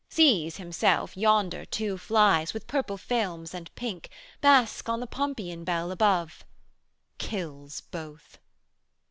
[0.09, 4.09] 'Sees, himself, Yonder two flies, with purple films and pink,
[4.41, 6.43] Bask on the pompion bell above:
[7.19, 8.39] kills both.